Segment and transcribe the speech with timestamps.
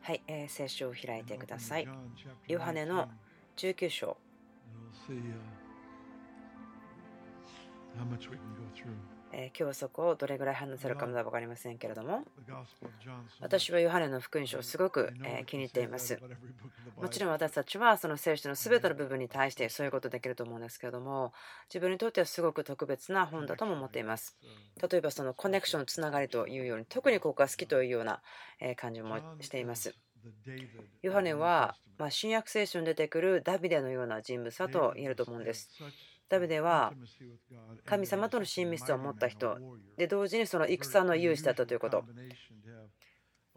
[0.00, 1.88] はい、えー、聖書を開いてください。
[2.48, 3.08] ヨハネの
[3.56, 4.16] 19章。
[9.36, 12.22] え今日はそこをどれぐらい話せるかまだ分かりませんけれども。
[13.40, 15.12] 私はヨハネの福音書をすごく
[15.46, 16.20] 気に入っています。
[16.96, 21.32] もちろん私たちはその聖書の全ての部分に対してそういうことできると思うんですけれども
[21.68, 24.38] 自分にとってはすごく特別な本だとも思っています。
[24.88, 28.22] 例えばそのコネクションつながりというように特にここが好きというような
[28.76, 29.94] 感じもしています。
[31.02, 35.70] ヨハネはま新約聖書に出てくるダビデのような人物だと言えると思うんです。
[36.28, 36.92] ダビデは
[37.84, 39.58] 神様との親密さを持った人。
[39.96, 42.04] で同時にその戦の勇士だったということ。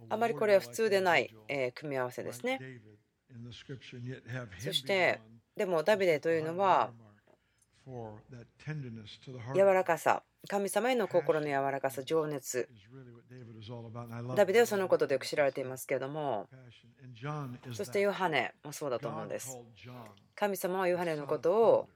[0.09, 1.33] あまりこれは普通でない
[1.75, 2.59] 組み合わせですね。
[4.59, 5.19] そして
[5.55, 6.91] でもダビデというのは
[9.55, 12.69] 柔らかさ神様への心の柔らかさ情熱。
[14.35, 16.47] ダビデはそのことでよく知られていますけれども
[17.73, 19.57] そしてヨハネもそうだと思うんです。
[20.35, 21.89] 神様はヨハネのことを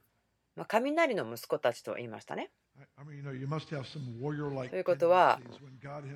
[0.55, 2.51] ま雷の息子たちと言いましたね。
[4.69, 5.39] ということは、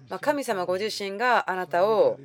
[0.10, 2.20] ま神様ご自身があなたを、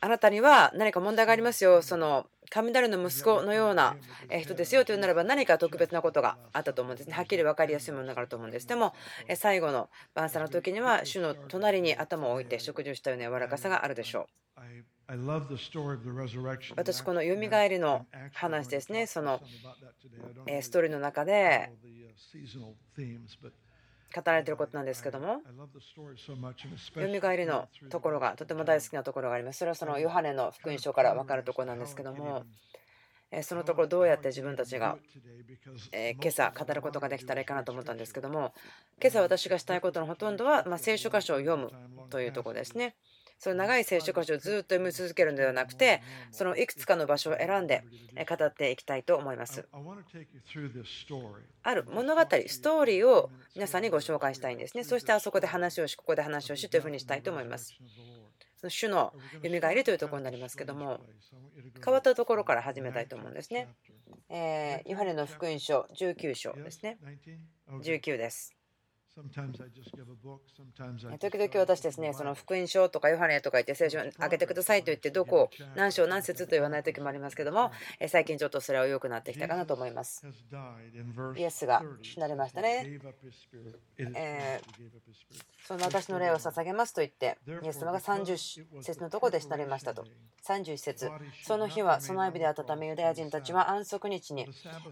[0.00, 3.96] あなたには何か問題がありますよ、その雷の息子のような
[4.40, 7.14] 人ですよというならば何か特別なことがあったと思うんですね。
[7.14, 8.66] はっきり分かりやすいものがあると思うんです。
[8.66, 8.94] でも
[9.36, 14.58] 最後の晩餐の時には主の隣に頭を置いて食事をしたような柔らかさがあるでしょう。
[16.76, 19.40] 私、このよみがえりの話ですね、その
[20.60, 21.72] ストーリーの中で
[24.14, 29.60] 語られていることなんですけども、よみがえりのところがとても大好きなところがあります。
[29.60, 32.44] それはそのヨハネの福音書から分かるところなんですけども、
[33.42, 34.98] そのところどうやって自分たちが
[36.20, 38.52] 今朝語ることができたらいいかなと思ったんですけども、
[39.00, 41.72] 今朝私がしたいことのほとんどは聖書箇所を読む
[42.10, 42.94] というところですね。
[43.38, 47.84] その長い聖書箇所をずっと読み続けるのではなくて、そのいくつかの場所を選んで
[48.28, 49.66] 語っていきたいと思います。
[51.62, 54.82] ある物語、ストーリーを皆さんにご紹介したいんですね。
[54.82, 57.74] そしてあそこで話をし、ここで話をしというふうにしたいと思います。
[58.56, 60.98] その主の蘇りというところになりますけども、
[61.84, 63.68] 変わったところから始めたいと思うんですね。
[64.28, 66.98] えー、ヨハネの福音書19章ですね。
[67.70, 68.57] 19です。
[71.18, 77.72] 時々私ですね、その福音書とかヨハネとか言って聖書を開けてくださいと言って、どこ、何章何節と言わない時もありますけども、
[78.08, 80.24] 最近ちょっとそれは良くなってきたかなと思います。
[81.36, 83.00] イエスが死なれましたね。
[83.98, 90.06] えー、その私の霊を捧げますと言って、イエス様が30節のところで死なれましたと。
[90.46, 91.10] 31節
[91.42, 94.46] その日はその指で温めユダヤ人たちは安息日に、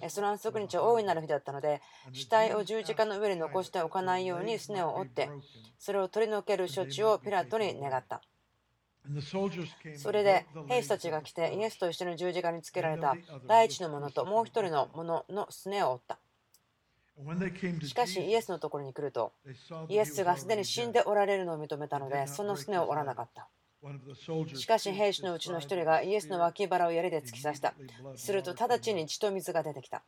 [0.08, 1.80] その安息日は大いなる日だったので、
[2.12, 5.28] 死体を十字架の上に残しておかないようにすねを折って、
[5.78, 8.22] それを取り除ける処置をピラトに願った。
[9.96, 13.16] それで兵士たちが来てイエスと一緒に十字架につけられた
[13.46, 16.18] 第一の者ともう一人の者のすねを折った。
[17.86, 19.32] しかしイエスのところに来ると
[19.88, 23.48] イエスがすでに死んでおられるのを認めたのでそのすねを折らなかった。
[24.54, 27.74] しかし兵士のうちの一人がイエスの脇腹を槍で突き刺した。
[28.16, 30.02] すると直ちに血と水が出てきた。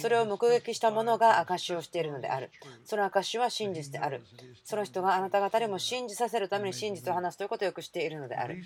[0.00, 2.50] それを目撃した者が証しをしているのである。
[2.84, 4.22] その証しは真実である。
[4.64, 8.62] その人があなた方にも信じさせるために真実を話すということをよく知っているのである。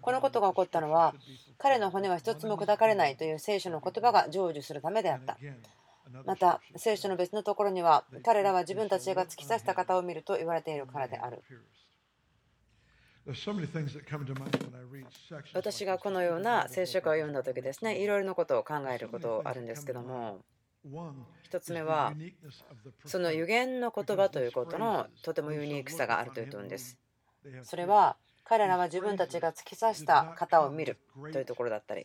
[0.00, 1.14] このことが起こったのは、
[1.58, 5.38] 彼の骨は一つも砕かれないという聖書の言葉が成就するためであった。
[6.24, 11.42] また、聖書の別のところには、彼らは自分たちが突き刺した方を見ると言われているからである。
[15.54, 20.40] 私がこのような聖書を読んだ時ですねいろいろなことを考えることあるんですけども。
[21.50, 22.12] 1つ目は
[23.06, 26.98] その予言の言葉ということのとてもユニークさがあるという点です。
[27.62, 30.98] それは彼らは自分たちが突き刺した方を見る
[31.32, 32.04] というところだったり。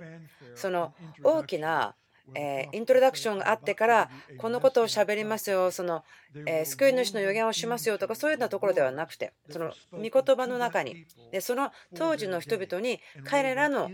[0.55, 1.95] その大きな
[2.35, 6.03] えイントロダクションがあってからこのことをしゃべりますよその、
[6.45, 11.05] え救い主の予言をしますよとかそういうようなところではなくてその御言葉の中に。
[11.31, 13.89] でその当時の人々に彼らの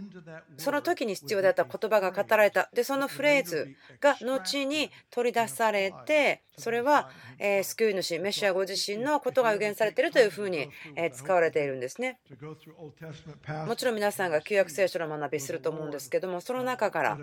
[0.58, 2.70] その時に必要だった言葉が語られた。
[2.74, 7.10] でそのフレーズが後に取り出されてそれは、
[7.40, 12.20] え救い主メシアご自身のことが予言されているというふうに、え使われているんですね。
[13.66, 17.18] もちろん皆さんが旧約聖書の学びすると思うんですけどもその中から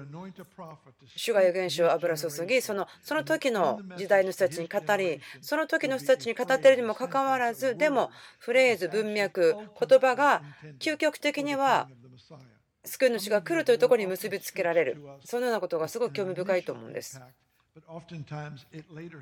[1.16, 10.42] 主が預言者を油注ぎそのその時の時代の人たちに語りその時の人たちに語っているにもかかわらずでもフレーズ文脈言葉が
[10.78, 11.88] 究極的には
[12.84, 15.02] 救い主が来るというところに結びつけられる。
[15.24, 17.20] そのようなことがすごく興味深いと思うんです。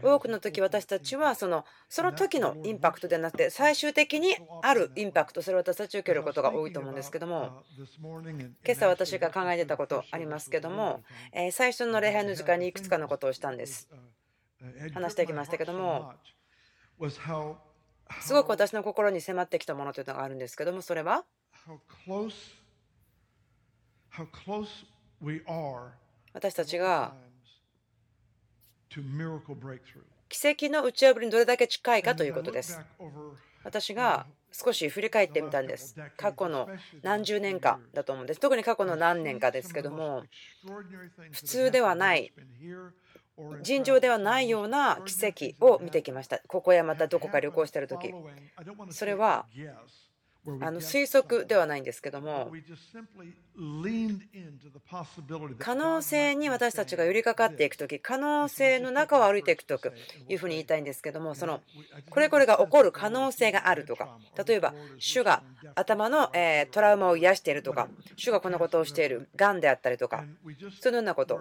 [0.02, 11.04] 多くの時私たちはそのその時のインパクトではなくて最終的にあるインパクトそれを私たち受けることが多いと思うんですけども今朝私が考えてたことありますけども
[11.52, 13.88] 最初の礼拝の時間にいくつかのことをしたんです。
[14.92, 16.12] 話してきましたけども
[18.20, 21.24] すごく私の心に迫ってきたものというのがあるんですけどもそれは？
[26.32, 27.14] 私たちが
[30.28, 32.80] 奇跡の打ち破りにどれだけ近いかということです。
[33.62, 35.94] 私が少し振り返ってみたんです。
[36.16, 36.68] 過去の
[37.02, 38.40] 何十年かだと思うんです。
[38.40, 40.24] 特に過去の何年かですけども、
[41.30, 42.32] 普通ではない、
[43.62, 46.40] 尋常ではないような奇跡を見てきました。
[46.46, 48.12] ここやまたどこか旅行している時
[48.90, 49.46] それは
[50.46, 52.50] あの推測ではないんですけども
[55.58, 59.78] 可能性に私たちが寄りかかっていく時可能性の中を歩いていくと
[60.28, 61.60] いうふうに言いたいんですけどもその
[62.08, 64.16] これこれが起こる可能性があるとか
[64.46, 65.42] 例えば主が
[65.74, 70.24] 頭のえトラウマを癒しているとか主がこのことをしているがんであったりとか
[70.80, 71.38] そのようなこと。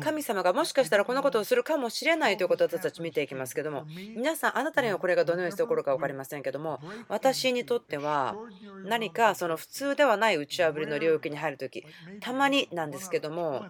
[0.00, 3.84] 神様がもしかしたらこのことをするかもしれないということを私たち見ていきますけども
[4.16, 8.36] 皆さんあなたにはこれがどのようにして起こるか分かりませんけども私にとっては
[8.84, 11.84] 何かその普通ではない打ち破りの領域に入るとき
[12.20, 13.64] たまになんですけども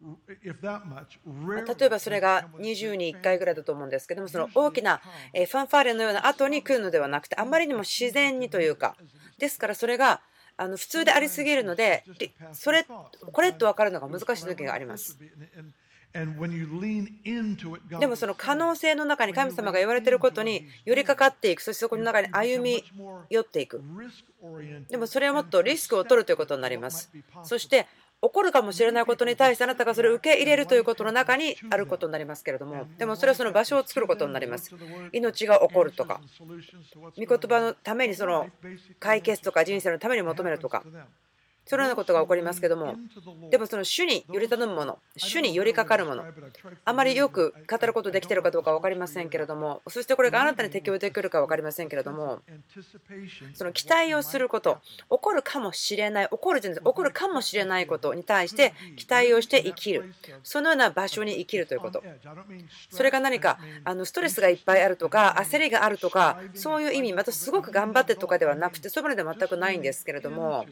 [0.00, 8.96] 例えばそれが20に1回ぐらいだと思うんですけどもその大きなファンファーレのような後に来るのではなくてあまりにも自然にというか
[9.38, 10.20] ですからそれが
[10.56, 12.04] あの普通でありすぎるので
[12.52, 12.84] それ
[13.32, 15.18] これと分かるのが難しい時があります。
[18.00, 21.60] でもその可能性の中に神様が言われていることに寄りかかっていく。
[21.60, 22.82] そしてそこの中に歩み
[23.28, 23.82] 寄っていく。
[24.88, 27.10] でもそれはもっとリスクを取るということになります。
[27.42, 27.86] そして
[28.20, 32.86] 起こるかもしれないことに対してあなたがそれを受け入れるということの中にあることになりますけれども。
[32.96, 34.74] でもそれはその場所を作ることになります。
[35.12, 36.20] 命が起こるとか。
[36.40, 38.48] 御言葉のためにその
[38.98, 40.82] 解決とか人生のために求めるとか
[41.68, 42.96] そのようなことが起こりますけども。
[43.50, 46.24] でもその主により頼むもの主に寄りかかるもの
[46.84, 52.40] あまりよく語ることできているかどうか分かりませんけれどもそしてこれがあなたに適用できるか分かりませんけれども
[53.54, 54.78] その期待をすること
[55.10, 60.14] 起こるかもしれない起こるじゃない起こるかもしれないことに対して期待をして生きる。
[60.42, 62.02] そのような場所に生きるということ。
[62.90, 70.66] それが何かあのストレスがいっぱいあるとか焦りがあるとかそういう意味またすごく頑張ってとかではなくてそばで全くないんですけれども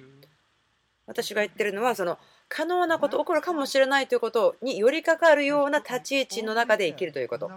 [1.06, 2.18] 私が言ってるのはその
[2.48, 7.50] 可能なこと起こるかもしれないということに寄りかかるような立ち位置の中で生きるということ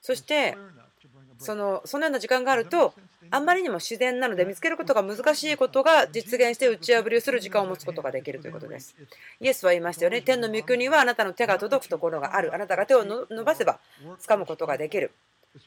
[0.00, 0.56] そして
[1.38, 2.94] そのそのような時間があると
[3.30, 8.94] あんまりにも自然なので見つけることが難しいことが実現して打ち破りをする時間を持つことができるということです。
[9.40, 10.22] イエスは言いましたよね。
[10.22, 12.54] 天の御国はあなたの手が届くところがある。
[12.54, 13.80] あなたが手を伸ばせば
[14.20, 15.10] 掴むことができる。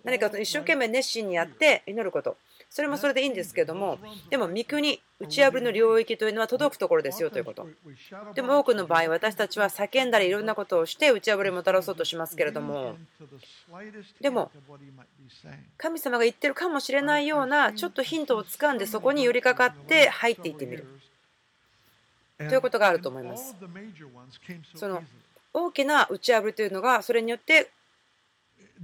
[0.04, 2.38] 何か一生懸命熱心にやって祈ること。
[2.78, 3.98] それもそれでいいんですけども
[4.30, 7.68] でも御国打ち破りの領域というのは届くところですよということ。
[8.36, 12.96] でも多くの場合私たちは叫んだりいろんなことをして打ち破りをもたらそうとしますけれども。
[14.22, 14.52] でも
[15.80, 20.86] 神様が言ってるかもしれないようなちょっとヒントをつかんでそこに寄りかかって入っていってみる。
[22.38, 23.56] ということがあると思います。
[24.76, 25.04] その
[25.52, 27.72] 大きな打ち破りというのがそれによって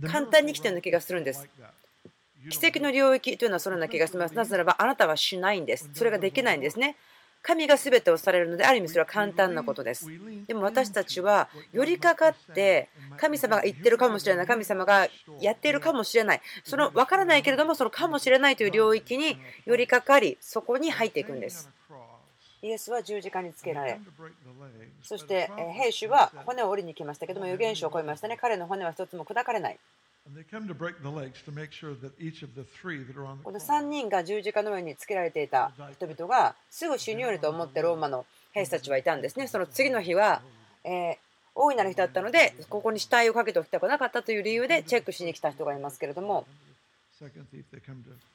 [0.08, 1.48] 簡単に来てるような気がするんです
[2.50, 4.36] 奇跡の領域というのはそのような気がします。
[4.36, 5.90] なぜならばあなたはしないんです。
[5.94, 6.96] それができないんですね。
[7.42, 10.08] 神が全てをされるので、ある意味それは簡単なことです。
[10.48, 15.10] でも私たちは寄りかかって、神様が言ってるかもしれない、神様が
[15.42, 21.70] やっているかもしれない、その分からないけれども、そのかもしれないという領域に寄りかかり、そこに入っていくんです。
[22.62, 24.00] イエスは十字架につけられ、
[25.02, 28.38] そして兵士は骨を折りに来ましたけども、預言者を超えましたね。
[28.38, 29.78] 彼の骨は一つも砕かれない。
[33.44, 39.48] この3人が十字架の上につけられていた人々がすぐ死ぬようにと思ってローマの兵士たちはいたんですね。
[39.48, 40.42] その次の日は、
[40.86, 41.16] えー、
[41.56, 46.48] 大いなる日だったので、ここに死体をかけておきたくなかったという理由でチェックしに来た人がいますけれども、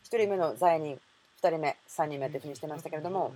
[0.05, 1.01] 1人目の罪人、
[1.43, 3.33] 2人目、3人目というふうにしてましたけれども、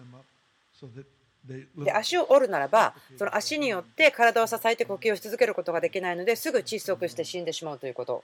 [1.85, 8.23] で足を折るならばその足によって体を支えて呼吸をし続けることができないのですぐ窒息して死んでしまうということ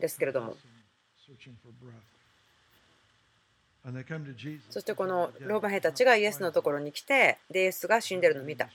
[0.00, 0.56] ですけれども。
[4.70, 8.68] そしてこのローマ兵たちがイエスのところに来てでイエスが死んでるのを見た。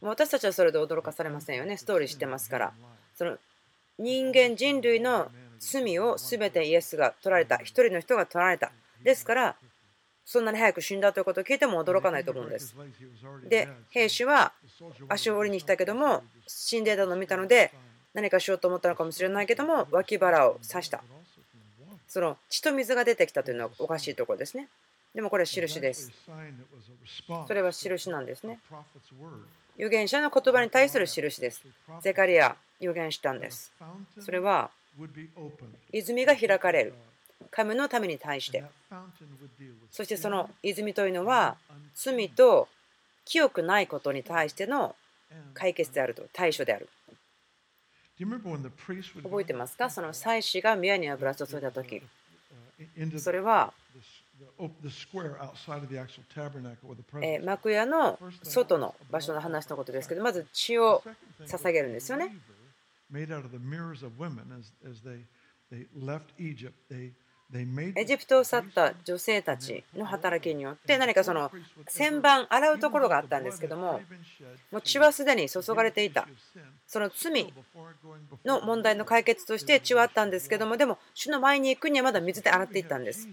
[0.00, 1.76] 私たちはそれで驚かされませんよね。
[1.76, 2.72] ストーリー知ってますから。
[3.14, 3.38] その
[3.98, 5.30] 人間人類の
[5.60, 7.58] 罪を全てイエスが取られた。
[7.58, 8.72] 一人の人が取られた。
[9.04, 9.56] ですから
[10.24, 12.74] そんなに早く死んだということを聞いても驚かないと思うんです。
[13.48, 14.52] で、兵士は
[15.08, 17.72] 足を折りに来たけども、死んでいたのを見たので、
[18.14, 21.02] 何かしようと思ったのかもしれないけども、脇腹を刺した。
[22.08, 24.68] その血と水が出てきたというのはおかしいところですね。
[25.14, 26.12] でもこれは印です。
[27.46, 28.60] それは印なんですね。
[29.76, 31.62] 預言者の言葉に対する印です。
[32.02, 33.72] ゼカリア、預言したんです。
[34.20, 34.70] それは、
[35.92, 36.94] 泉が開かれる。
[37.50, 38.64] 神のために対して。
[39.90, 41.56] そしてその泉というのは、
[41.94, 42.68] 罪と
[43.24, 44.94] 清くないことに対しての
[45.54, 46.88] 解決であると、対処である。
[49.22, 49.90] 覚えてますか？
[49.90, 52.02] その祭司が宮に油注いだ時
[53.20, 53.72] それは
[57.44, 61.02] 幕屋の外の場所の話のことですけどまず血を
[61.46, 62.34] 捧げるんですよね。
[67.54, 71.50] エジプトを去った女性たちの働きによって何かその
[71.86, 74.00] 旋盤洗うところがあったんですけども
[74.70, 76.26] もう血はすでに注がれていた。
[76.86, 77.52] その罪
[78.44, 83.28] の問題の解決として血はあったんですけどもでも主の前に行くにはまだ水で洗っていったんです。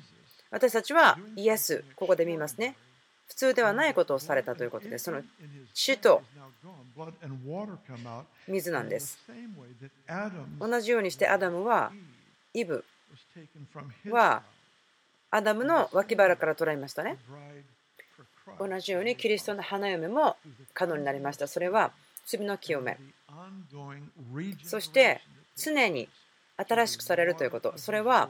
[0.52, 2.76] 私たちはイエスここで見ますね。
[3.28, 5.22] 普通ではないことをされたということでその
[5.74, 6.24] 血と
[8.48, 9.20] 水なんです。
[10.60, 11.92] 同じようにしてアダムは
[12.54, 12.84] イブ
[14.12, 14.44] は
[15.32, 17.18] アダムの脇腹から捉えましたね。
[18.60, 20.36] 同じようにキリストの花嫁も
[20.74, 21.48] 可能になりました。
[21.48, 21.92] それは
[22.26, 22.98] 罪の清め。
[24.64, 25.22] そして
[25.56, 26.10] 常に
[26.58, 27.74] 新しくされるということ。
[27.78, 28.30] それは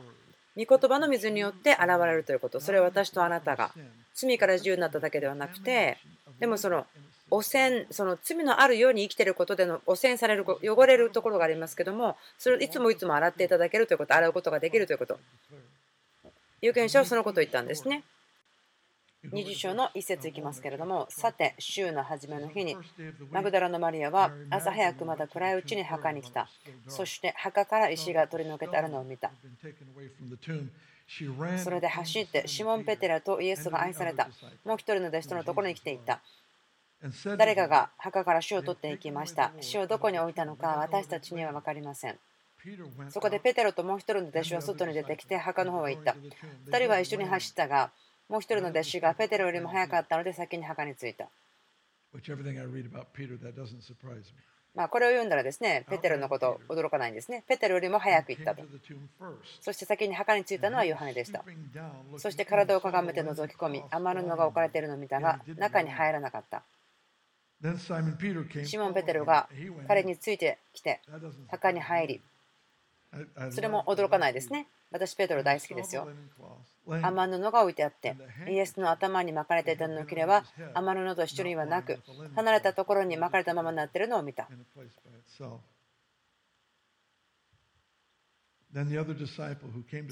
[0.58, 2.60] 御言葉の水によって現れるということ。
[2.60, 3.72] それは私とあなたが
[4.14, 5.98] 罪から自由になっただけではなくて、
[6.40, 6.86] でもその
[7.32, 15.20] 汚染、その罪のあるように生きていることでの汚染される、汚れるところがありますけども、それをいつもいつも洗っていただけるということ、洗うことができるということ。
[16.62, 18.04] 有権者はそのことを言ったんですね。
[19.26, 22.78] 20章の一節いきますけれども、さて、週の初めの日に、
[23.32, 26.50] マグダラのマリアは朝早くまだ暗いうちに墓に来た。
[26.88, 29.32] そして墓から石が取り除けてあるのを見た。
[31.58, 34.30] それで走って、シモン・ペテラとイエスが愛された、
[34.64, 36.22] もう一人の弟子とのところに来ていた。
[37.38, 39.52] 誰かが墓から死を取っていきました。
[39.62, 42.20] 死をどこに置いたのか私たちには分かりません。
[43.10, 46.16] そこでペテロともう一人の弟子は外に出てきて墓の方へ行った。
[46.70, 47.92] 2人は一緒に走ったが、
[48.28, 51.30] もう一人の弟子がペテロよりも早かったので先に墓に着いた。
[54.76, 57.44] まあこれを読んだらですね、ペテロのこと驚かないんですね。
[57.48, 58.64] ペテロよりも早く行ったと。
[59.62, 61.44] そして先に墓に着いたのはヨハネでした。
[62.18, 66.64] そして体をかがめて覗き込み、天布が置かれているのを見たが、中に入らなかった。
[68.66, 69.50] シモン・ペテロが
[69.88, 71.02] 彼についてきて
[71.50, 72.22] 墓に入り。
[73.52, 74.68] それも驚かないですね。
[74.92, 76.08] 私ペテロ大好きですよ。
[76.86, 78.16] 天布が置いてあって
[78.48, 82.00] イエスの頭に巻かれていた布切れは天布と一緒にはなく
[82.36, 84.48] 離れたところに巻かれたままになっているのを見た。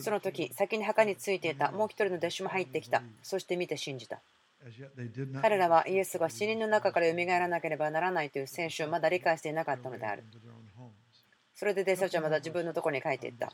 [0.04, 3.04] その時先に墓についていたもう一人の弟子も入ってきた。
[3.24, 4.20] そして見て信じた
[5.42, 10.24] 彼らはイエスが死人の中から蘇らなければならないという聖書をまだ理解していなかったのである。
[11.54, 13.52] それで弟子たちはまだ自分のところに書いていった。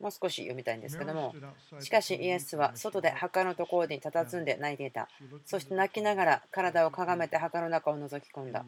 [0.00, 1.34] もう少し読みたいんですけども、
[1.78, 5.08] しかしイエスは外で墓のところに佇んで泣いていた。
[5.46, 8.64] そして泣きながら体をかがめて墓の中を覗き込んだ。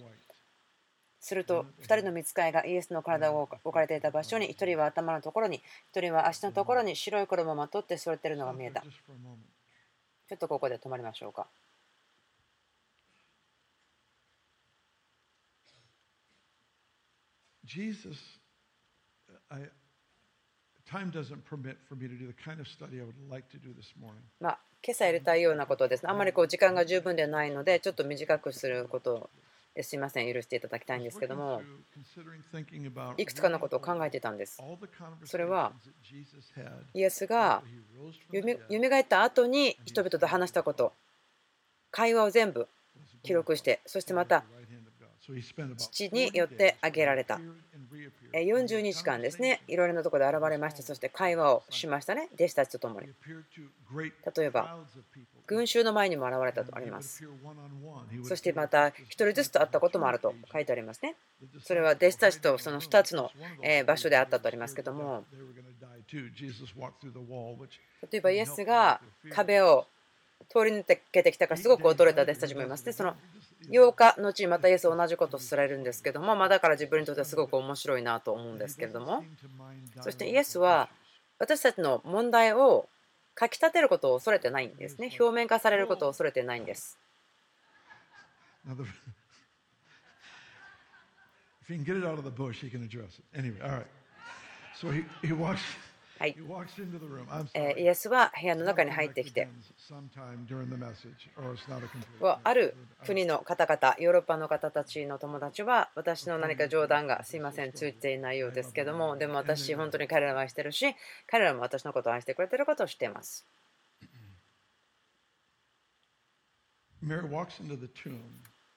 [1.18, 5.62] すると2人の見つかいがイエスの体を置かれていた場所に1人は頭のところに
[5.94, 8.82] 1人は足のところに白い衣をまとって座っているのが見えた。
[10.28, 11.48] ちょっとここで止まりましょうか。
[17.64, 18.18] Jesus,
[19.48, 19.70] I,
[20.84, 23.58] time doesn't permit for me to do the kind of study I would like to
[23.58, 24.20] do this morning.
[24.40, 26.10] まあ、今朝やりたいようなことですね。
[26.10, 29.30] あんまりこう時間が十分ではないので、ちょっと短くすること
[29.80, 31.62] すいません、許していただきたいんですけども、
[33.16, 34.62] いくつかのことを考えてたんです。
[35.24, 35.72] それは、
[36.92, 37.62] イエスが
[38.32, 40.92] よみがえった後に人々と話したこと、
[41.90, 42.68] 会話を全部
[43.22, 44.44] 記録して、そしてまた
[45.76, 47.40] 父によって挙げられた。
[48.32, 53.08] 40日間ですね、いろいろなところで現れまして、そして会話をしましたね、弟子たちと共に。
[54.36, 54.78] 例えば、
[55.46, 57.24] 群衆の前にも現れたとあります。
[58.24, 61.14] そしてまた、1人ずつと会ったこともあると書いてありますね。
[61.62, 63.30] それは弟子たちとその2つの
[63.86, 65.24] 場所であったとありますけども、
[68.10, 69.00] 例えばイエスが
[69.30, 69.86] 壁を
[70.48, 72.92] 通り抜けてきたからすごく驚いた弟子たちもいますね。
[72.92, 73.14] その
[73.68, 79.24] 8日後にまたイエス同じことをされるんですけども、まあ、だから自分にとってはすごく面白いなと思うんですけれども
[80.00, 80.88] そしてイエスは
[81.38, 82.88] 私たちの問題を
[83.34, 85.10] かきたてることを恐れてないんですね。
[85.18, 86.98] 表面化されることを恐れてないんです。
[96.22, 96.36] はい、
[97.78, 99.48] イエスは部屋の中に入ってきて、
[102.44, 110.94] ある国の方々、ヨーロッパの方たちの友達は、私の何か冗談がすいません、ついていないようですけども、でも私、本当に彼らを愛してるし、
[111.26, 113.44] 彼らも私のことを愛してくれてることを知っています。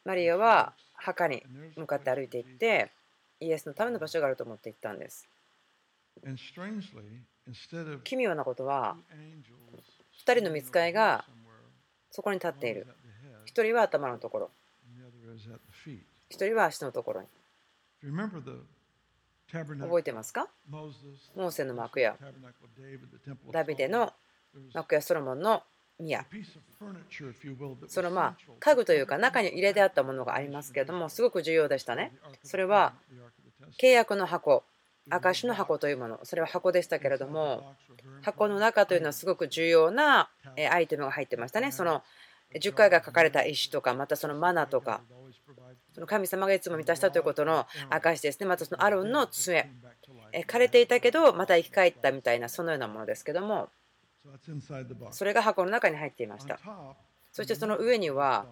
[0.03, 1.43] マリアは墓に
[1.75, 2.91] 向かって歩いていって、
[3.39, 5.29] イエスのための場所があると思って行ったんです。
[8.03, 8.97] 奇妙なことは
[10.25, 11.25] 2人の見つかいが
[12.11, 12.87] そこに立っている。
[13.45, 14.49] 1人は頭のところ。
[16.31, 17.27] 1人は足のところに。
[19.51, 20.47] 覚えてますか？
[20.69, 22.15] モーセの幕や
[23.51, 24.11] ダビデの
[24.73, 25.63] 幕やソロモンの
[25.99, 26.25] 宮。
[27.87, 32.11] そのまあ家具というか中に入れてあったものがありますけれどもすごく重要でしたね。
[32.43, 32.93] それは
[33.79, 34.63] 契約の箱
[35.09, 36.19] 証の箱というもの。
[36.23, 37.75] それは箱でしたけれども
[38.21, 40.29] 箱の中というのはすごく重要な
[40.71, 41.71] アイテムが入ってましたね。
[41.71, 42.03] その
[42.55, 45.01] 10回が書かれた石とかまたそのマナとか
[45.93, 48.45] その神様がいつも満たしたということの証ですね。
[48.45, 49.69] またそのアロンの杖。
[50.47, 53.69] 枯れていたけどまた生き返ったみたいなそのようなものですけども
[55.11, 56.59] それが箱の中に入っていました。
[57.31, 58.45] そしてその上には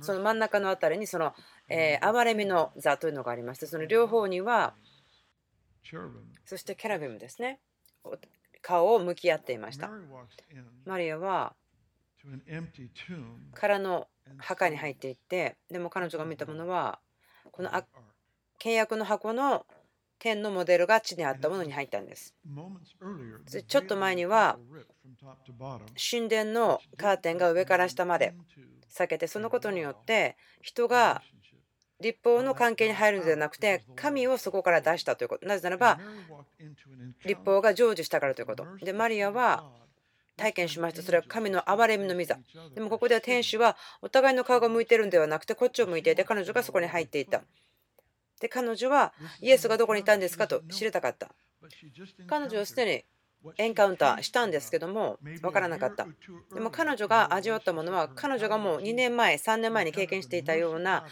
[0.00, 1.34] その真ん中の辺りにその
[1.68, 4.74] 憐れみの座というのがありましてその両方には
[6.44, 7.60] そしてキャラビムですね。
[8.62, 9.88] 顔を向き合っていました。
[10.84, 11.54] マリアは
[13.54, 16.98] 空の墓に入っていってでも彼女が見たものは
[17.52, 17.70] この
[18.58, 19.66] 契約の箱の
[20.18, 22.34] 天のモデルが地にあったものに入ったんです。
[23.62, 24.58] ちょっと前には
[26.10, 28.34] 神殿のカーテンが上から下まで
[28.88, 31.22] 裂けてそのことによって人が
[32.00, 35.46] 立法の関係に入るのではなくて神をそこから出したということ。
[35.46, 35.98] なぜならば
[37.24, 38.66] 立法が成就したからということ。
[38.82, 39.64] でマリアは
[40.36, 41.02] 体験しました。
[41.02, 42.38] それは神の憐れみの御座。
[42.74, 47.42] でもここでは天使はお互いの顔が向いてるんではなくてこっちを向いていて彼女がそこに入っていた。
[48.40, 51.30] で彼女はイエスがどこにいたんですかと知りたかった。
[52.26, 53.04] 彼女はすでに
[53.58, 56.06] エンカウンターしたんですけども分からなかった。
[56.54, 61.04] でも彼女が味わったものは彼女がもう2年前3年前に経験していたような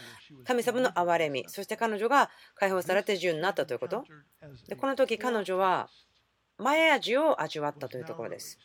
[0.45, 4.03] 神様の憐れみそして彼女が解放されて自由になったということ。
[4.67, 5.89] でこの時彼女は
[6.57, 8.57] 前味を味わったというところです。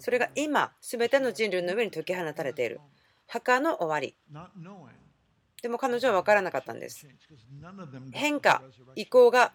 [0.00, 2.80] それが今全ての人類の上に解き放たれている。
[3.26, 4.16] 墓の終わり。
[5.62, 7.08] でも彼女は分からなかったんです。
[8.12, 8.62] 変化
[8.94, 9.52] 移行が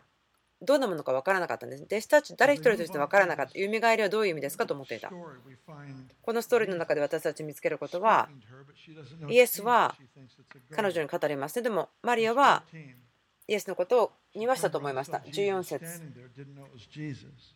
[0.62, 1.84] どんなものか分からなかったんです。
[1.84, 3.54] 弟子たち誰一人として分からなかった。
[3.54, 5.12] 蘇りはどういう意味ですかと思っていた。
[6.22, 8.30] このストーリーの中で私たち見つけることは、
[9.28, 9.96] イエスは
[10.72, 11.64] 彼女に語りますね。
[11.64, 12.64] でも、マリアは
[13.48, 15.18] イエスのことを見ましたと思いました。
[15.20, 16.02] 14節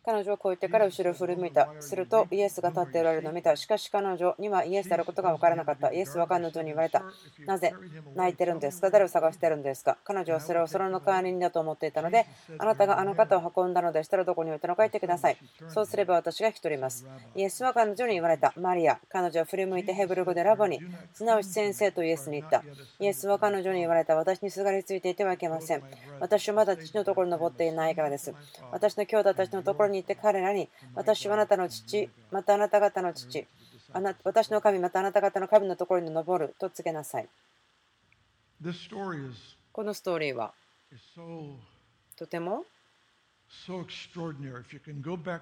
[0.04, 1.68] 彼女はこう言ってから後ろを振り向いた。
[1.80, 3.56] するとイエスが立っておられるのを見た。
[3.56, 5.92] しかし彼女にはイエスであることが分からなかった。
[5.92, 7.02] イエスは彼女に言われた。
[7.46, 7.72] なぜ
[8.14, 8.90] 泣いてるんですか？
[8.90, 9.96] 誰を探してるんですか？
[10.04, 12.26] 彼女はそれをその代わりにだと思っていたので、
[12.58, 15.38] あなたがあの方を運んだのでしたらどこに置いたのか言ってください。
[15.68, 17.06] そうすれば私が引き取ります。
[17.34, 18.52] イエスは彼女に言われた。
[18.56, 18.98] マリア。
[19.08, 20.80] 彼女は振り向いてヘブル語でラボに、
[21.14, 22.62] すなわち先生とイエスに言った。
[23.00, 24.14] イエスは彼女に言われた。
[24.14, 25.82] 私にすがりついていてはいけません。
[26.20, 28.34] 私はまだ父のところに登っていないからです。
[28.70, 33.46] 私の兄弟たちのところに行って彼らに、私はあなたの父、またあなた方の父、
[33.92, 37.28] あな私の神、またあなた方の神のところに登ると告げなさい。
[39.72, 40.52] このストーリーは
[42.16, 42.64] とても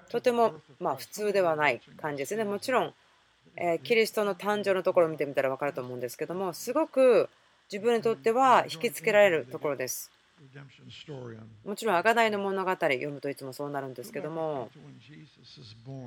[0.09, 2.43] とてもまあ普通ではない感じですね。
[2.43, 2.93] もちろん、
[3.55, 7.29] えキリストの誕生のところを見てみたら分かると思うんですけども、すごく
[7.71, 10.11] 自分にとっては引きつけられるところです。
[11.63, 14.69] もちろん、贖いの物語読むといつもそうなるんですけども、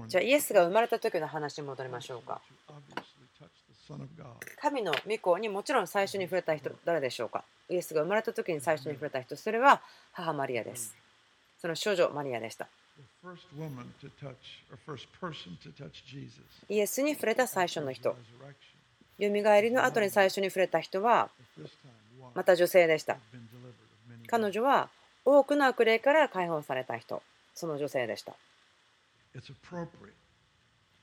[0.06, 2.40] じゃあ、イエスが生まれた時の話に戻りましょうか。
[4.60, 7.42] 神の御子にもちろん最初に触れた人、誰でしょうか？
[7.70, 9.80] イエスが生まれた時に最初に触れた人、それは
[10.12, 10.94] 母マリアです。
[11.60, 12.68] その少女マリアでした。
[16.68, 18.14] イエスに触れた最初の人。
[19.18, 21.30] よみがえりの後に最初に触れた人は、
[22.34, 23.16] また女性でした。
[24.28, 24.90] 彼女は
[25.24, 27.22] 多くの悪霊から解放された人、
[27.54, 28.34] その女性でした。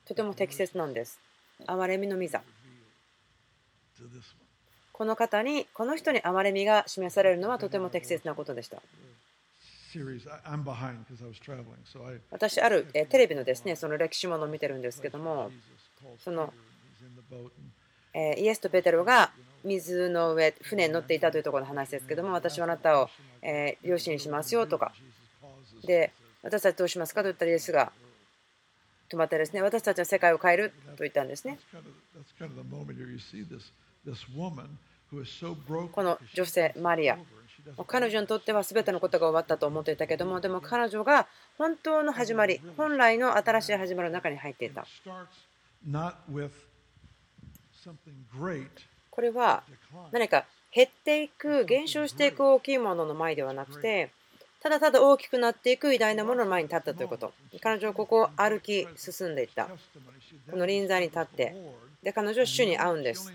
[0.05, 1.19] とても適切なんです。
[1.67, 2.41] 憐れみの御座。
[4.91, 8.81] この方に、この人に憐れみが示されるのはとても適切なことでした。
[12.29, 15.51] 私、あるテレビのですねその歴史ものを見てるんですけども、
[16.19, 16.53] その
[18.13, 19.31] イエスとペテロが
[19.65, 23.09] 水の上、船に乗っていたというところの話ですけども、私はあなたを
[23.81, 24.93] 養子にしますよとか、
[25.83, 27.21] で、私たちどうしますか？
[27.21, 27.91] と言ったらイエスが
[29.09, 31.59] 止まってですね、私たちは世界を変えると言ったんですね。
[35.91, 37.17] この女性、マリア、
[37.87, 44.85] 彼女にとっては全てのことが終わったと思っていたけども、でも彼女が本当の始まり、本来の新しい始まりの中に入っていた。
[49.15, 49.63] これは
[50.11, 54.11] 何か減っていく、減少していく大きいものの前ではなくて、
[54.61, 57.33] ただただ大きくなっていく偉大なものの前に立ったということ。
[57.61, 59.69] 彼女はここを歩き進んでいった。
[60.51, 61.55] この臨在に立って、
[62.03, 63.31] で彼女は主に会うんです。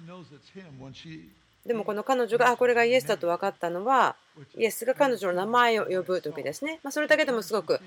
[1.67, 4.17] でもこの彼女があこれがイエスだと分かったのは
[4.57, 7.81] イエスが彼女の名前を呼ぶ時ですね、まあ、それだけでもすごく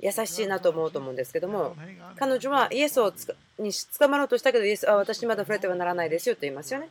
[0.00, 1.76] 優しいなと思うと思うんですけども
[2.16, 3.12] 彼女はイエスを
[3.58, 6.90] に捕まろうとしたけどイエスは私まだ触れてはならないですよと言いますよね。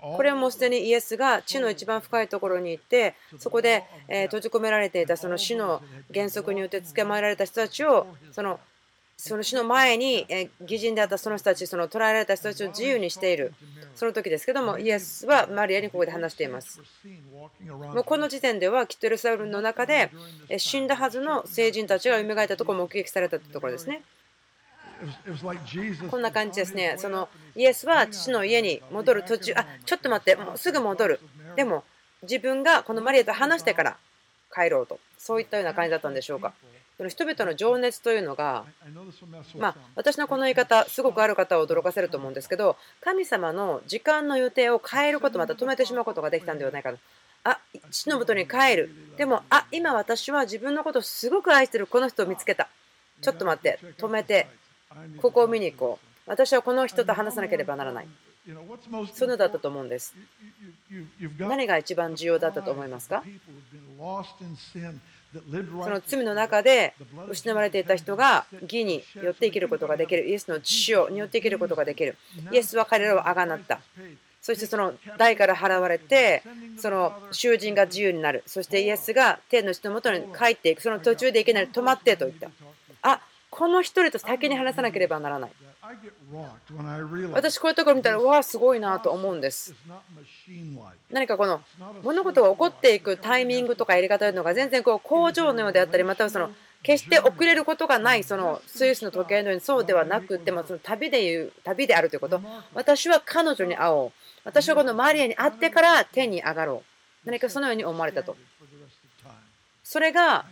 [0.00, 3.84] これはもうすでにイエスが地の一番深いところに行ってそこで
[4.26, 5.82] 閉じ込められていたその死の
[6.14, 8.60] 原則によって捕まえられた人たちをその
[9.22, 10.26] その死の前に
[10.62, 13.52] 義人であったその人たち、その捕らえられた人たちを自由にしている、
[13.94, 16.80] その時ですけども、イエスはマリアにここで話しています。
[17.68, 20.10] もうこの時点では、キットエルサウルの中で
[20.56, 24.02] 死んだはずの聖人たちが蘇ったところを目撃されたところですね。
[26.10, 26.94] こんな感じですね。
[26.96, 31.20] そのイエスは父の家に戻る途中、あちょっと待って、もうすぐ戻る。
[31.56, 31.84] でも
[32.22, 33.98] 自分がこのマリアと話してから
[34.54, 36.54] 帰ろうと、そういったような感じだったんでしょうか。
[37.00, 38.66] その人々の情熱というのが、
[39.56, 46.98] まあ、私のこの言い方、すごくある方を驚かせると思うんですけど、神様の時間の予定を変えること、また止めてしまうことができたんではないかと。
[47.44, 47.58] あ
[47.90, 48.90] 父のもとに帰る。
[49.16, 52.68] でも、あ今私は自分のことをすごく愛してるこの人を見つけた。
[53.22, 54.46] ちょっと待って、止めて、
[55.22, 56.30] ここを見に行こう。
[56.30, 58.08] 私はこの人と話さなければならない。
[59.14, 60.14] そのだったと思うんです。
[61.38, 63.24] 何が一番重要だったと思いますか？
[65.32, 66.94] その罪の中で
[67.28, 70.28] 失われていた人が義によって生きることができる。
[70.28, 72.16] イエスの血潮によって生きることができる。
[72.50, 73.80] イエスは彼らをあがなった。
[74.42, 76.42] そしてその代から払われて、
[76.78, 78.42] その囚人が自由になる。
[78.46, 80.82] そしてイエスが天の人のもとに帰っていく。
[80.82, 82.50] その途中でいきなり止まってと言った。
[83.02, 85.50] あこの一人と先に話さなければならない。
[87.32, 89.74] 私、こういうところ見たら、わあ、すごいなと思うんです。
[91.10, 91.60] 何かこの
[92.02, 96.50] 物事が起こっていくタイミングとかやり方というのが全然こう工場のようであったり、またはその
[96.82, 102.40] 決して遅れることがないそのスイスの時計のようにそうではなくてもその旅でいう旅であるということ。
[102.74, 104.12] 私は彼女に会おう。
[104.44, 106.82] 私はこのマリアに会ってから天に上がろ
[107.24, 107.26] う。
[107.26, 108.36] 何かそのように思われたと。
[109.82, 110.46] それが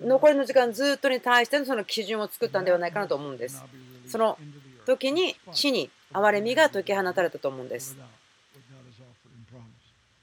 [0.00, 3.64] 残りの時間ずっとに対してのその基準を作ったんではないかなと思うんです。
[4.06, 4.36] その
[4.90, 7.96] 時に地に憐れみが解き放たれたと思うんです。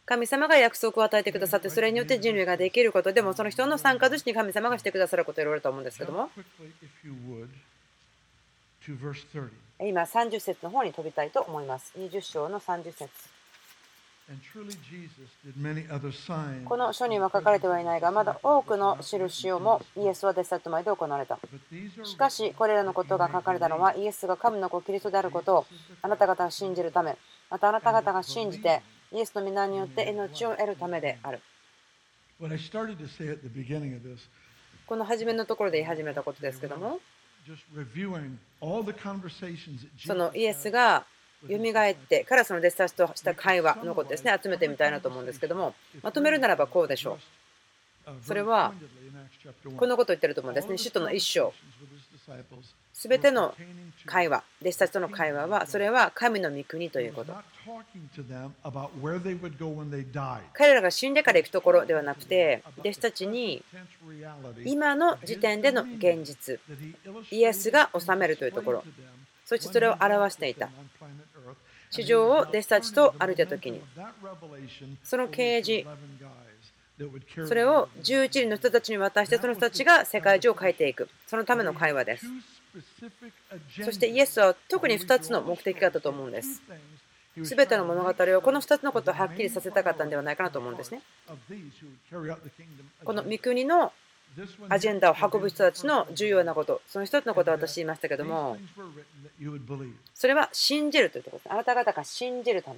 [0.05, 6.29] 神様が約束を与えてくださってそれによって人類ができることでもその人の参加として神様がしてくださることを言われると思うんですけども。
[9.79, 11.93] 今30節の方に飛びたいと思います。
[11.97, 13.09] 20章の30節
[16.65, 21.39] この書には書かれてはいないが、まだ多くの印をもイエスは弟子たちと前で行われた。
[22.03, 25.65] しかし、これらのことが書かれたのは、イエスが神の子キリストであることを
[26.01, 27.17] あなた方が信じるため、
[27.49, 28.81] またあなた方が信じて、
[29.13, 31.39] イエスの皆によって命を得るためである。
[34.85, 36.99] この初めのところで言い始めたことですけども、
[40.05, 41.05] そのイエスが
[41.47, 47.19] 蘇ってからその弟子たちとした会話のことですね集めてみたいなと思うんですけどもまとめるならばこうでしょう。
[48.23, 48.73] それは
[49.75, 50.67] このことを言ってると思うんです。
[50.69, 51.53] ね使徒の一章。
[52.93, 53.53] すべての
[54.05, 57.33] 会話弟子たちとの会話はそれは神の御国ということ。
[60.53, 63.63] 彼らが死んでから行くところではなくて弟子たちに
[64.65, 66.59] 今の時点での現実
[67.29, 68.83] イエスが治めるというところ。
[69.47, 70.69] そしてそれを表していた。
[71.89, 73.81] 地上を弟子たちと歩いた時に
[75.03, 75.87] その啓示
[77.47, 81.07] それを11人の人たちに渡してその人たちが世界中を変えていく。
[81.27, 82.25] そのための会話です。
[83.85, 86.61] そしてイエスは特に2つの目的があったと思うんです。
[87.37, 91.01] 全ての物語をこの2つのことをはっきりさせたかったんではないかなと思うんですね。
[93.05, 93.93] この御国の
[94.69, 98.57] アジェンダを運ぶ人たちの重要なこと、その一つのことを私言いましたけども、
[100.13, 101.51] それは信じるというころです。
[101.51, 102.77] あなた方が信じるため。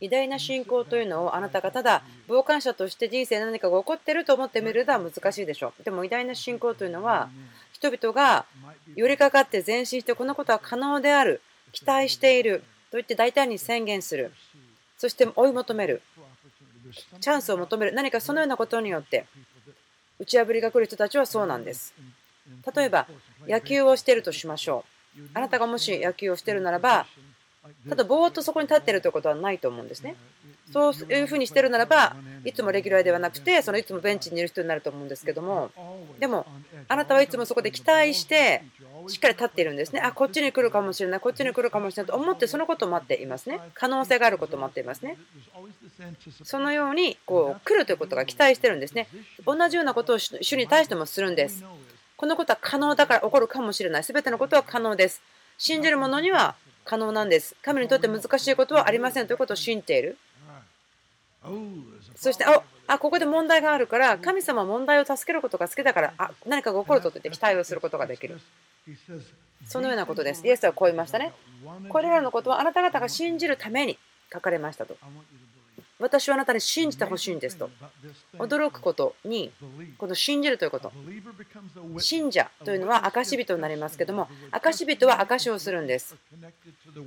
[0.00, 5.84] 偉大な信仰というのをあなたがただ傍観者として人生何かが起こっていると思ってみるのは難しいでしょう。
[5.84, 7.30] でも偉大な信仰というのは
[7.72, 8.46] 人々が
[8.96, 11.40] 寄りかかって前進してこのことは可能である
[11.72, 14.32] 期待していると言って大胆に宣言する
[14.98, 16.02] そして追い求める
[16.92, 17.92] チャンスを求める。
[17.92, 19.26] 何かそのようなことによって
[20.18, 21.94] 打ち破りが来る人たちはそうなんです。
[22.74, 23.06] 例えば
[23.46, 24.84] 野球をしているとしましょ
[25.16, 25.20] う。
[25.34, 27.06] あなたがもし野球をしているならば
[27.88, 30.14] ただぼーっとそこに立っているということはないと思うんですね。
[30.72, 35.72] そういうふうにしてるならばいつもレギュラーではなくてそのいつもベンチにいる人になると思うんですけども
[36.20, 36.46] でも
[36.86, 38.62] あなたはいつもそこで期待して
[39.08, 40.00] しっかり立っているんですね。
[40.00, 43.60] あこっちに来るかもしれないこっちに来るかもしれないと思ってそのことを待っていますね。
[43.74, 45.18] 可能性があることを待っていますね。
[46.44, 49.08] そのようにこう来るということが期待してるんですね
[49.46, 51.64] 同じようなことを主に対してもするんです
[52.16, 55.22] このことは可能だから起こるかもしれない全てのことは可能です
[55.58, 60.16] 信じる者には可能なんです神にとって難しいことはありませんということを信じている
[62.16, 68.38] そして、ああここで問題があるから、神様は問題を助けることが好きだから、あ何かが起こると言って期待をすることができる。
[69.64, 70.46] そのようなことです。
[70.46, 71.32] イエスはこう言いましたね。
[71.88, 73.98] これらのことはあなた方が信じるために
[74.32, 74.96] 書かれましたと。
[76.00, 77.70] 私はあなたに信じてほしいんですと。
[78.38, 79.52] 驚くことに、
[79.98, 80.92] この信じるということ。
[81.98, 86.16] 信者というのは証人になりますけども、証人は証をするんです。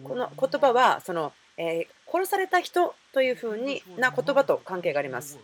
[0.03, 5.39] この言葉は、そのえ殺された人というふうにな言葉と関係があります。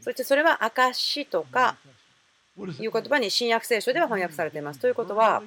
[0.00, 1.76] そしてそれは証とか
[2.58, 4.80] いう言葉に新約聖書では翻訳されています。
[4.80, 5.42] ということは、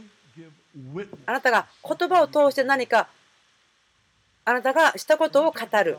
[1.25, 3.07] あなたが言葉を通して何か
[4.49, 5.97] あなたがしたことを語る。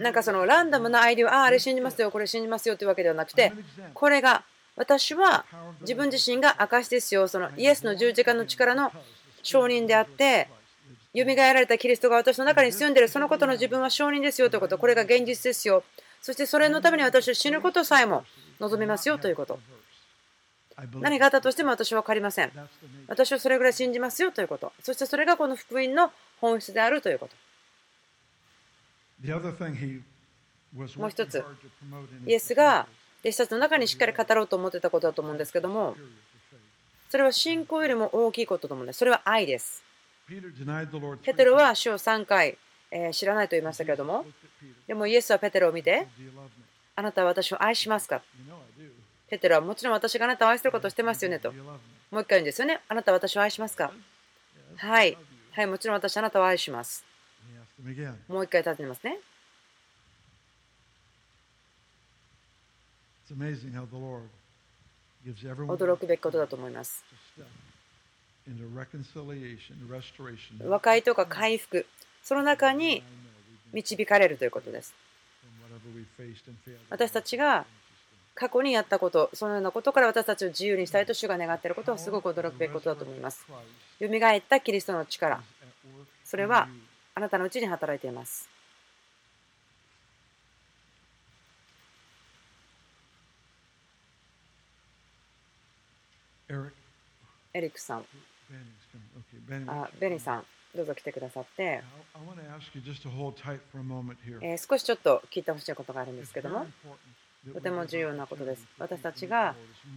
[0.00, 3.52] なんかそのランダムなアイデアを、ああ、あれ信じますよ、これ信じますよというわけではなくて、
[3.94, 4.42] これが
[4.74, 5.44] 私は
[5.82, 8.90] 自分自身が証ですよ、そのイエスの十字架の力の
[9.42, 10.48] 証人であって、
[11.14, 15.84] 蘇られたキリストが私の中に住んでいる、そのことの自分は証人ですよということ、これが現実ですよ。
[16.22, 18.24] そしてそれのために私は死ぬことさえも
[18.58, 19.60] 望みますよということ。
[21.00, 22.52] 何があったとしても私は分かりません。
[23.08, 24.72] 私はそれぐらい信じますよということ。
[24.82, 26.10] そしてそれがこの福音の
[26.42, 27.36] 本質であるということ。
[30.98, 31.44] もう一つ、
[32.26, 32.88] イエスが
[33.20, 35.96] 弟子たちの中にしっかり語ろうと思ってたことだと思うんですけども、
[37.08, 38.98] それは信仰よりも大きいことと思うんです。
[38.98, 39.84] それは愛です。
[41.22, 42.58] ペテロは主を3回、
[42.90, 44.26] えー、知らないと言いましたけれども、
[44.88, 46.08] でもイエスはペテロを見て、
[46.96, 48.20] あなたは私を愛しますか？
[49.28, 51.52] ペテロはもちろん私があなたを愛することをしてますよねと。
[51.52, 52.80] もう一回言うんですよね。
[52.88, 53.92] あなたは私を愛しますか？
[54.78, 55.16] はい。
[55.54, 57.04] はい、もちろん私あなたを愛します。
[58.28, 59.18] もう一回立てますね。
[65.66, 67.04] 驚くべきことだと思います。
[70.68, 71.86] 和解とか回復、
[72.22, 73.02] その中に
[73.72, 74.94] 導かれるということです。
[76.88, 77.66] 私たちが
[78.34, 83.46] 過去にやったこと、そのようなことから私たちを自由にしたいと主が願っていることはすごく驚くべきことだと思います。
[84.00, 85.42] 蘇ったキリストの力、
[86.24, 86.68] それは
[87.14, 88.48] あなたのうちに働いています。
[97.54, 98.04] エリックさん、
[99.66, 101.82] あベニーさん、どうぞ来てくださって、
[104.40, 106.66] えー、少しちょっと聞いてほしいことがあるんですけども、
[107.52, 108.66] とても重要なことです。
[108.78, 109.54] 私たちが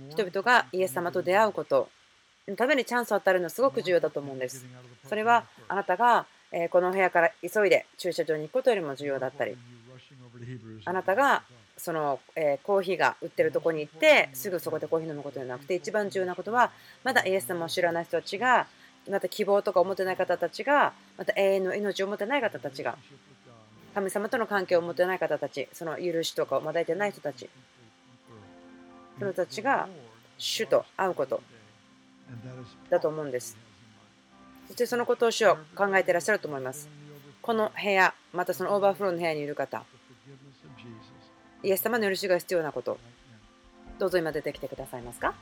[0.10, 1.90] 人々がイエス様と出会うこと
[2.48, 4.66] のためにチャンスを与えるのはすごく重要だと思うんです。
[5.08, 6.26] それはあなたが
[6.72, 9.58] この部屋から急いで駐車場に行くことよりも重要だったり、
[10.86, 11.44] あなたが
[11.78, 16.72] その、えコーヒーが売ってるとこに行ってすぐそこでコーヒー飲むことじゃなくて一番重要なことは
[17.04, 18.68] まだイエス様を知らない人たちが
[19.10, 22.98] また希望とかを持てない方たちがまた永遠の命を持ってない方たちが
[23.96, 27.50] 神様との関係を持てない方たちその許しとかをまだいてない人たち。
[29.18, 29.88] その人たちが
[30.38, 31.42] 主と会うこと
[32.90, 33.58] だと思うんです。
[34.68, 36.90] そしてそのことを主を考えていらっしゃると思います。
[37.42, 39.86] この部屋またそのオーバーフローの部屋にいる方。
[41.64, 42.98] イエス様の許しが必要なこと。
[43.98, 45.34] どうぞ今出てきてくださいますか？